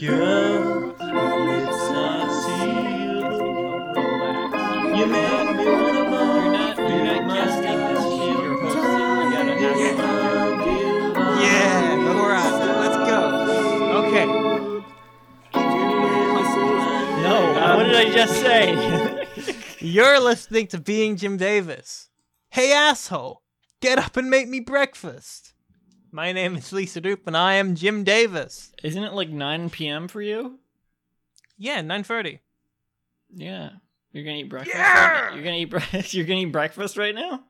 [0.00, 0.10] Yeah,
[12.78, 13.20] let's go.
[14.06, 14.24] Okay.
[17.20, 17.36] No,
[17.76, 19.26] what did I just say?
[19.80, 22.08] You're listening to Being Jim Davis.
[22.48, 23.42] Hey, asshole,
[23.82, 25.52] get up and make me breakfast.
[26.12, 28.72] My name is Lisa Doop, and I am Jim Davis.
[28.82, 30.08] Isn't it like 9 p.m.
[30.08, 30.58] for you?
[31.56, 32.40] Yeah, 9.30.
[33.34, 33.70] Yeah.
[34.12, 34.74] You're gonna eat breakfast.
[34.76, 35.30] Right?
[35.34, 35.66] You're gonna eat.
[35.70, 35.78] Bre-
[36.16, 37.44] you're gonna eat breakfast right now.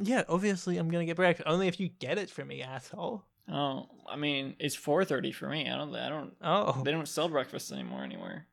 [0.00, 1.48] Yeah, obviously I'm gonna get breakfast.
[1.48, 3.24] Only if you get it for me, asshole.
[3.50, 5.70] Oh, I mean, it's 4:30 for me.
[5.70, 5.94] I don't.
[5.94, 6.34] I don't.
[6.42, 8.46] Oh, They don't sell breakfast anymore anywhere.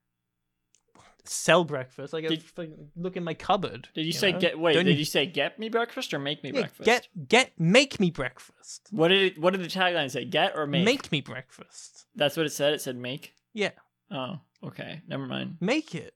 [1.29, 2.13] Sell breakfast.
[2.13, 3.89] Like, Did- fucking look in my cupboard.
[3.93, 4.39] Did you, say know?
[4.39, 4.59] get?
[4.59, 6.85] Wait, Don't did you- you say get me breakfast or make me Yeah, breakfast?
[6.85, 8.87] get get make me breakfast.
[8.91, 9.39] What did it?
[9.39, 10.25] What did the tagline say?
[10.25, 10.85] Get or make?
[10.85, 12.05] Make me breakfast.
[12.15, 12.73] That's what it said.
[12.73, 13.33] It said make.
[13.53, 13.71] Yeah,
[14.11, 15.01] Oh, okay.
[15.07, 15.57] Never mind.
[15.59, 16.13] make it.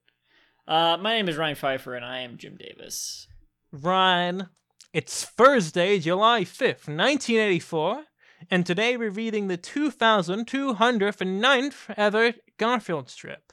[0.67, 3.27] Uh, my name is Ryan Pfeiffer, and I am Jim Davis.
[3.71, 4.49] Ryan,
[4.93, 8.05] it's Thursday, July 5th, 1984,
[8.49, 13.51] and today we're reading the 2209th ever Garfield strip.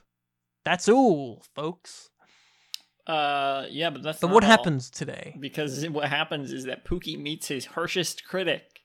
[0.65, 2.11] That's all, folks.
[3.07, 4.21] Uh, yeah, but that's.
[4.21, 4.51] But what all.
[4.51, 5.37] happens today?
[5.39, 8.81] Because what happens is that Pookie meets his harshest critic.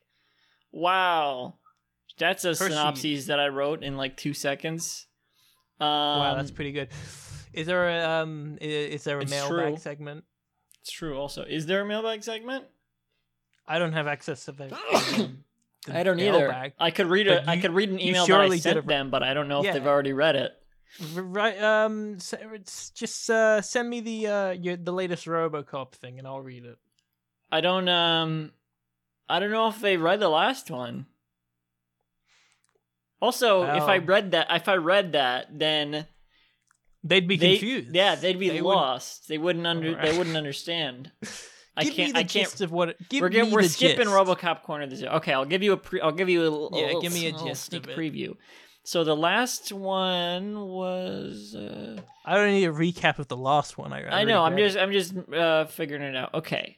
[0.72, 1.56] Wow,
[2.18, 2.70] that's a Hershey.
[2.70, 5.08] synopsis that I wrote in like two seconds.
[5.80, 6.90] Um, wow, that's pretty good.
[7.54, 9.78] Is there a um is there a mailbag true.
[9.78, 10.24] segment?
[10.82, 11.18] It's true.
[11.18, 12.66] Also, is there a mailbag segment?
[13.68, 14.54] I don't have access to
[15.16, 15.44] um,
[15.92, 16.72] I don't either.
[16.80, 17.36] I could read a.
[17.42, 19.66] But I could read an email that I sent them, but I don't know if
[19.66, 19.74] Yeah.
[19.74, 20.52] they've already read it.
[21.14, 26.20] Right, um, s- it's just uh, send me the uh, your, the latest RoboCop thing,
[26.20, 26.78] and I'll read it.
[27.52, 27.90] I don't.
[27.90, 28.52] Um,
[29.28, 31.08] I don't know if they read the last one.
[33.22, 34.02] Also, if I Oh.
[34.02, 36.06] read that, if I read that, then
[37.04, 37.90] They'd be they, confused.
[37.96, 39.28] yeah, they'd be They wouldn't- lost.
[39.28, 39.90] They wouldn't under.
[39.90, 40.12] Alright.
[40.12, 41.12] They wouldn't understand.
[41.78, 42.08] I Give can't.
[42.10, 42.32] me the I can't.
[42.32, 42.90] gist of what.
[42.90, 44.10] It, give we're me we're the skipping gist.
[44.16, 44.88] RoboCop corner.
[44.88, 45.34] This okay.
[45.34, 45.78] I'll give you a.
[45.78, 46.44] Pre, I'll give you a.
[46.44, 48.36] little- Yeah, little- give me a gist sneak preview.
[48.88, 51.56] So the last one was.
[51.56, 53.92] Uh, I don't need a recap of the last one.
[53.92, 54.44] I, I know.
[54.44, 54.78] I'm just.
[54.78, 56.36] I'm just uh, figuring it out.
[56.36, 56.78] Okay.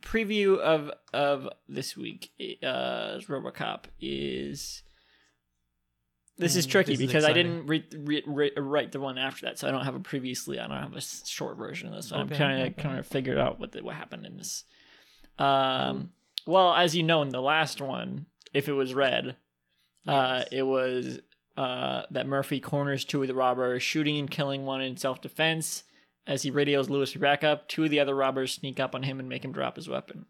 [0.00, 2.30] Preview of of this week.
[2.62, 4.82] Uh, RoboCop is.
[6.38, 9.18] This is Mm, tricky this is because I didn't re- re- re- write the one
[9.18, 10.58] after that, so I don't have a previously.
[10.58, 12.12] I don't have a short version of this.
[12.12, 12.82] I'm Okay, trying to okay.
[12.82, 14.64] kind of figure out what the, what happened in this.
[15.38, 16.10] Um.
[16.46, 19.36] Well, as you know, in the last one, if it was red,
[20.06, 20.48] uh, Yes.
[20.52, 21.20] it was
[21.56, 25.84] uh, that Murphy corners two of the robbers, shooting and killing one in self defense.
[26.26, 29.18] As he radios Lewis back up, two of the other robbers sneak up on him
[29.18, 30.26] and make him drop his weapon.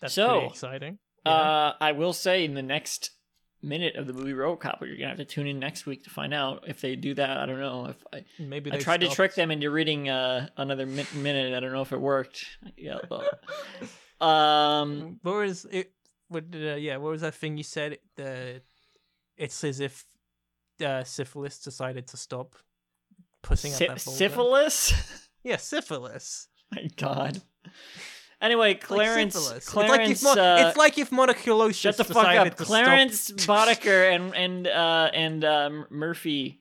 [0.00, 0.98] That's so, pretty exciting.
[1.24, 1.32] Yeah.
[1.32, 3.10] Uh, I will say in the next
[3.62, 6.34] minute of the movie RoboCop, you're gonna have to tune in next week to find
[6.34, 7.38] out if they do that.
[7.38, 8.24] I don't know if I.
[8.38, 11.54] Maybe I tried to trick them into reading uh, another mi- minute.
[11.54, 12.44] I don't know if it worked.
[12.76, 12.98] Yeah.
[13.10, 13.24] Well,
[14.20, 15.18] um.
[15.22, 15.92] What was it?
[16.28, 16.96] What did, uh, yeah?
[16.98, 17.98] What was that thing you said?
[18.16, 18.62] The
[19.36, 20.04] it's as if
[20.84, 22.54] uh, syphilis decided to stop
[23.42, 24.92] pussing sy- out that syphilis.
[25.44, 26.48] Yeah, syphilis.
[26.72, 27.40] My God.
[28.42, 29.34] Anyway, Clarence.
[29.34, 29.68] syphilis.
[29.68, 30.10] Clarence.
[30.10, 32.56] It's like if, mo- uh, it's like if monoculosis shut the fuck up.
[32.56, 33.30] Clarence.
[33.46, 36.60] Boddicker and and uh, and uh, Murphy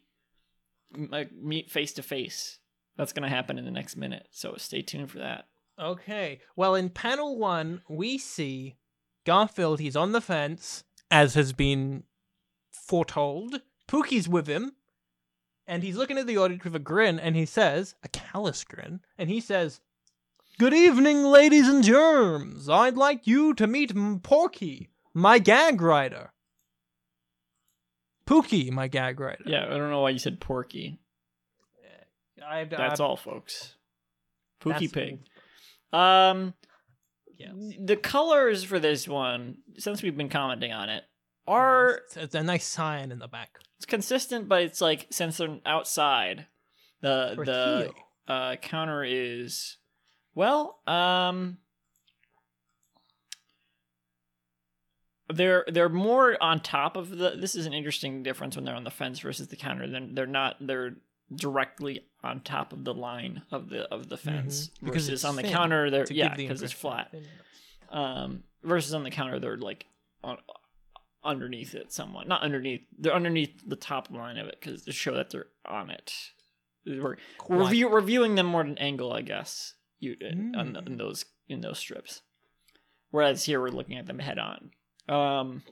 [0.95, 2.59] m- uh, meet face to face.
[2.97, 4.27] That's gonna happen in the next minute.
[4.31, 5.45] So stay tuned for that.
[5.79, 6.39] Okay.
[6.55, 8.75] Well, in panel one, we see
[9.27, 9.81] Garfield.
[9.81, 12.03] He's on the fence, as has been
[12.71, 13.61] foretold.
[13.85, 14.71] Pookie's with him,
[15.67, 19.01] and he's looking at the audience with a grin, and he says, a callous grin,
[19.17, 19.81] and he says,
[20.57, 22.69] Good evening, ladies and germs.
[22.69, 23.93] I'd like you to meet
[24.23, 26.31] Porky, my gag writer.
[28.25, 29.43] Pookie, my gag writer.
[29.45, 30.99] Yeah, I don't know why you said Porky.
[32.45, 33.75] I, That's I- all, folks.
[34.61, 35.19] Pookie Pig.
[35.93, 36.53] Um,
[37.37, 37.53] Yes.
[37.79, 41.03] the colors for this one, since we've been commenting on it,
[41.47, 43.57] are It's, it's a nice sign in the back.
[43.77, 46.47] it's consistent, but it's like since they're outside,
[47.01, 47.91] the For the
[48.27, 49.77] uh, counter is
[50.35, 51.57] well, um,
[55.33, 57.35] they're they're more on top of the.
[57.39, 59.87] This is an interesting difference when they're on the fence versus the counter.
[59.87, 60.55] Then they're not.
[60.59, 60.95] They're
[61.33, 64.85] directly on top of the line of the of the fence Mhm.
[64.85, 65.89] Because versus it's on the counter.
[65.89, 67.13] They're yeah give the because it's flat.
[67.89, 69.85] Um, versus on the counter they're like
[70.23, 70.37] on
[71.23, 75.13] underneath it somewhat not underneath they're underneath the top line of it because to show
[75.15, 76.13] that they're on it
[76.85, 77.17] we're
[77.49, 80.87] review, reviewing them more at an angle i guess you in, on the- Mm.
[80.87, 82.21] in those in those strips
[83.11, 84.71] whereas here we're looking at them head on
[85.09, 85.63] um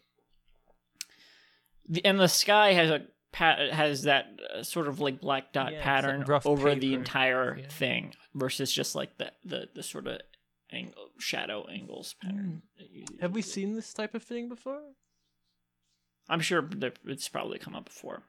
[1.88, 3.06] the, and the sky has a
[3.36, 7.58] pat has that uh, sort of like black dot Yeah, pattern like over the entire
[7.58, 7.68] Yeah.
[7.68, 10.22] thing versus just like the the, the sort of
[10.72, 12.62] angle, shadow angles pattern.
[12.78, 13.20] that you- Hmm.
[13.22, 14.82] Have we seen this type of thing before?
[16.30, 16.68] I'm sure
[17.06, 18.24] it's probably come up before.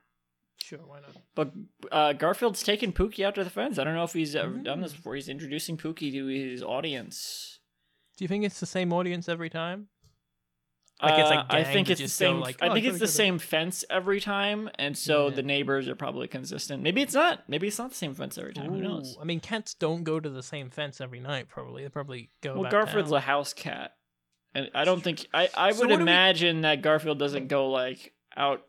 [0.58, 1.16] Sure, why not?
[1.34, 1.52] But
[1.92, 3.78] uh, Garfield's taking Pookie out to the fence.
[3.78, 4.82] I don't know if he's ever done Mm.
[4.82, 5.14] this before.
[5.14, 7.60] He's introducing Pookie to his audience.
[8.16, 9.88] Do you think it's the same audience every time?
[11.02, 12.40] Like it's a Uh, I think it's the same.
[12.40, 15.34] like, I "Oh, think it's the go to-" same fence every time, and so Yeah.
[15.34, 16.82] the neighbors are probably consistent.
[16.82, 17.46] Maybe it's not.
[17.48, 18.70] Maybe it's not the same fence every time.
[18.70, 19.16] Who knows?
[19.20, 21.48] I mean, cats don't go to the same fence every night.
[21.50, 22.60] Probably they probably go.
[22.60, 23.18] Well, Garfield's town.
[23.18, 23.94] a house cat,
[24.54, 25.50] and I don't think I.
[25.54, 28.64] I So would do we- imagine that Garfield doesn't go like out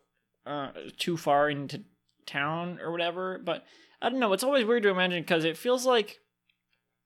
[0.45, 1.83] uh, too far into
[2.25, 3.39] town or whatever.
[3.39, 3.63] But
[4.01, 4.33] I don't know.
[4.33, 6.19] It's always weird to imagine because it feels like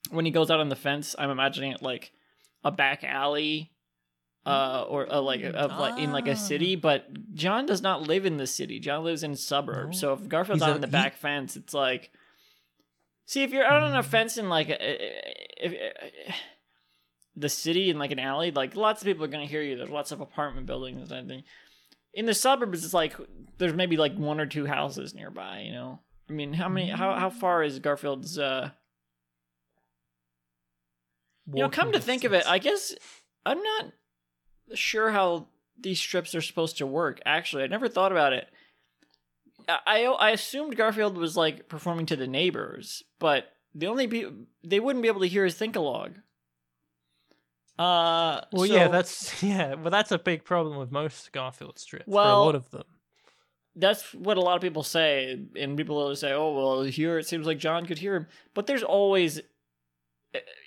[0.10, 2.12] when he goes out on the fence, I'm imagining it like
[2.64, 3.72] a back alley.
[4.44, 7.06] Uh, or uh, like of like in like a city, but
[7.36, 8.80] John does not live in the city.
[8.80, 10.00] John lives in suburbs.
[10.00, 12.10] So if Garfield's He's out a- on the he- back fence, it's like,
[13.28, 14.06] see, if you're out on a Mm.
[14.06, 14.78] fence in like a,
[15.64, 15.74] if,
[17.36, 19.78] the city in like an alley, like lots of people are gonna hear you.
[19.78, 21.44] There's lots of apartment buildings and everything.
[22.16, 23.16] In the suburbs, it's like
[23.60, 25.60] there's maybe like one or two houses nearby.
[25.60, 26.00] You know,
[26.30, 26.90] I mean, how many?
[26.90, 28.40] How how far is Garfield's?
[28.40, 28.72] uh
[31.54, 32.44] You know, come to think of it.
[32.48, 32.94] I guess
[33.46, 33.86] I'm not
[34.74, 35.48] sure how
[35.80, 37.20] these strips are supposed to work.
[37.26, 38.48] Actually, I never thought about it.
[39.68, 43.46] I I, assumed Garfield was like performing to the neighbors, but
[43.76, 44.34] the only people
[44.64, 46.16] they wouldn't be able to hear his think-along.
[47.80, 49.76] Uh, Well, yeah, that's yeah.
[49.76, 52.06] Well, that's a big problem with most Garfield strips.
[52.06, 52.84] for a lot of them.
[53.76, 57.28] that's what a lot of people say, and people always say, "Oh, well, here it
[57.28, 59.42] seems like John could hear him," but there's always.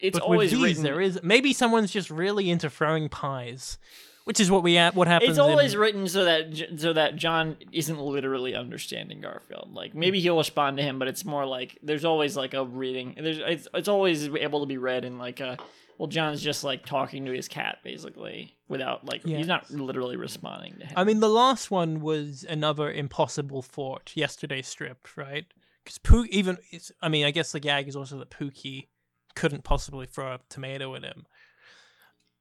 [0.01, 0.83] It's but always with these, written.
[0.83, 3.79] there is maybe someone's just really into throwing pies,
[4.25, 5.31] which is what we ha- what happens.
[5.31, 9.71] it's always in, written so that so that John isn't literally understanding Garfield.
[9.73, 13.15] Like maybe he'll respond to him, but it's more like there's always like a reading.
[13.19, 15.57] There's it's, it's always able to be read in like a
[15.99, 20.75] well, John's just like talking to his cat basically without like he's not literally responding
[20.81, 20.95] to him.
[20.97, 24.13] I mean, the last one was another impossible fort.
[24.15, 25.47] Yesterday's strip, right?
[25.85, 28.89] Because Pooh even it's, I mean, I guess the gag is also that Pookie
[29.35, 31.27] couldn't possibly throw a tomato at him,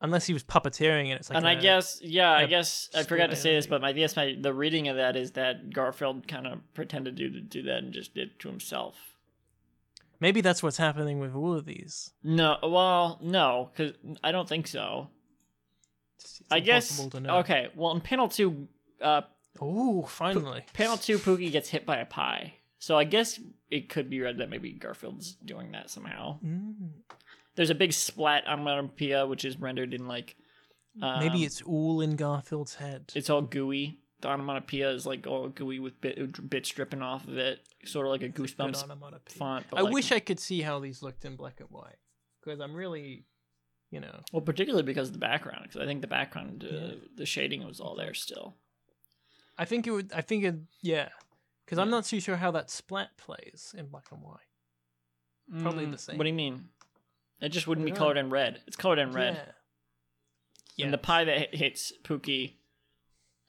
[0.02, 1.20] unless he was puppeteering it.
[1.20, 3.82] It's like and I a- guess yeah, I guess I forgot to say this, but
[3.82, 7.64] my guess my the reading of that is that Garfield kind of pretended to do
[7.64, 8.96] that and just did it to himself.
[10.20, 12.12] maybe that's what's happening with all of these.
[12.24, 13.94] No, well, no, because
[14.24, 15.10] I don't think so.
[16.18, 17.38] It's- it's I guess to know.
[17.40, 17.68] okay.
[17.76, 18.68] Well, in panel two,
[19.02, 19.22] uh,
[19.60, 20.64] Oh, finally.
[20.74, 22.54] panel two, Pookie gets hit by a pie.
[22.80, 23.40] So I guess
[23.74, 26.40] it could be read that maybe Garfield's doing that somehow.
[26.46, 26.90] Mm.
[27.56, 30.36] There's a big splat on onomatopoeia, which is rendered in like
[31.02, 33.12] um, Maybe it's all in Garfield's head.
[33.16, 34.00] it's all gooey.
[34.22, 38.12] The onomatopoeia is like all gooey with bit, bits dripping off of it, sort of
[38.12, 39.38] like a Good Goosebumps onomatopoeia.
[39.38, 39.66] font.
[39.74, 41.98] I like- wish I could see how these looked in black and white
[42.42, 43.26] because I'm really,
[43.92, 46.92] you know, well, particularly because of the background, because I think the background, uh, Yeah.
[47.16, 48.56] the shading was all there still.
[49.58, 50.12] I think it would.
[50.14, 50.56] I think it.
[50.82, 51.10] Yeah,
[51.66, 55.62] because I'm not too sure how that splat plays in black and white.
[55.62, 56.16] Probably the same.
[56.16, 56.70] Mm, What do you mean?
[57.42, 57.98] It just wouldn't be Yeah.
[57.98, 58.62] colored in red.
[58.68, 59.34] It's colored in red.
[59.36, 59.52] Yeah.
[60.78, 60.86] Yeah.
[60.86, 62.56] And the pie that hit- hits Pookie,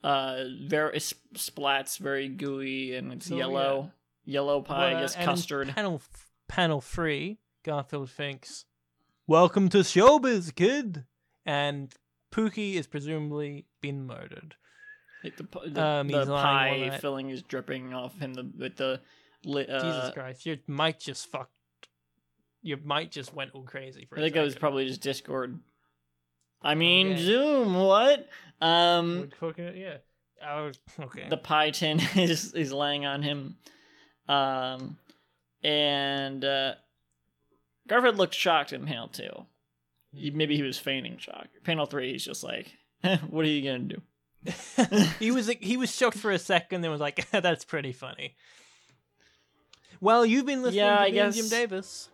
[0.02, 3.92] uh, very s- splats, very gooey, and it's Oh, yellow.
[4.25, 5.68] Yellow pie, I guess and in custard.
[5.68, 7.38] Panel f- panel three.
[7.62, 8.64] Garfield thinks,
[9.26, 11.06] "Welcome to showbiz, kid,"
[11.47, 11.94] and
[12.30, 14.56] Pookie is presumably been murdered.
[15.25, 19.00] Like the, the, Um, the pie filling is dripping off him the, with the
[19.45, 21.50] li- uh, Jesus Christ, your mic just fucked.
[22.62, 25.59] Your mic just went all crazy for I think it was probably just Discord.
[26.62, 27.23] I mean Okay.
[27.25, 27.75] Zoom.
[27.75, 28.28] What?
[28.61, 29.97] Um, fucking- yeah.
[30.47, 31.26] Oh, okay.
[31.31, 33.57] the pie tin is is laying on him,
[34.28, 34.99] um,
[35.62, 36.75] and uh,
[37.88, 39.47] Garfield looked shocked in panel two.
[40.12, 41.49] He- Maybe he was feigning shock.
[41.64, 42.75] Panel three, he's just like,
[43.31, 44.02] "What are you gonna do?"
[45.19, 48.35] he was he was shocked for a second, then was like, "That's pretty funny."
[50.01, 52.11] Well, you've been listening Yeah, to I me and Jim Davis,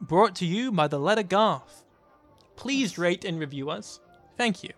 [0.00, 1.84] brought to you by the letter Garth.
[2.56, 4.00] Please rate and review us.
[4.38, 4.70] Thank you.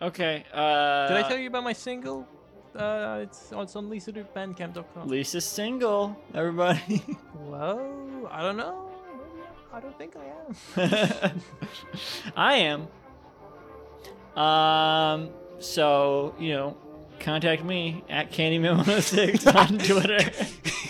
[0.00, 0.44] Okay.
[0.52, 2.26] Uh, Did I tell you about my single?
[2.74, 5.08] Uh, it's, it's on lisadukebandcamp.com.
[5.08, 6.16] Lisa's single.
[6.34, 7.02] Everybody.
[7.34, 8.88] Well, I don't know.
[9.72, 10.24] I don't think I
[10.80, 11.42] am.
[12.36, 12.86] I am.
[14.36, 15.30] Um.
[15.58, 16.76] So you know,
[17.20, 19.78] contact me at Candyman106 on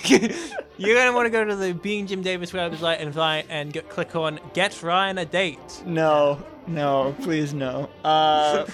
[0.08, 0.38] Twitter.
[0.78, 3.88] You're gonna want to go to the Being Jim Davis website and find and get,
[3.88, 5.82] click on Get Ryan a Date.
[5.84, 7.88] no, no, please no.
[8.04, 8.66] Uh.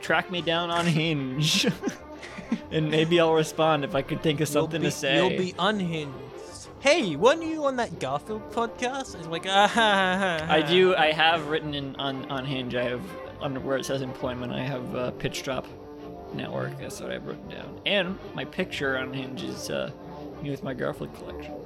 [0.00, 1.66] track me down on Hinge,
[2.70, 5.16] and maybe I'll respond if I could think of something be, to say.
[5.16, 6.14] You'll be unhinged.
[6.86, 9.18] Hey, weren't you on that Garfield podcast?
[9.18, 10.94] It's like, ah, ha, ha, ha, I do.
[10.94, 12.76] I have written in on on Hinge.
[12.76, 13.02] I have
[13.40, 14.52] under where it says employment.
[14.52, 15.66] I have uh, Pitch Drop
[16.32, 16.78] Network.
[16.78, 17.80] That's what I've written down.
[17.86, 19.90] And my picture on Hinge is uh,
[20.40, 21.56] me with my Garfield collection.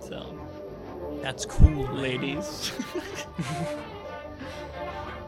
[0.00, 0.34] So,
[1.20, 2.72] That's cool, ladies.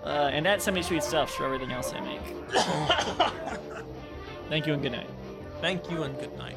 [0.03, 2.23] uh, and that's semi sweet stuff for everything else I make.
[4.49, 5.11] Thank you and good night.
[5.61, 6.57] Thank you and good night.